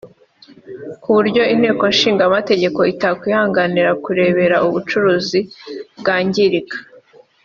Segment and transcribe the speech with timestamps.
[1.01, 5.39] ku buryo Inteko Ishinga Amategeko itakwihanganira kurebera ubucuruzi
[5.99, 6.77] bwangirika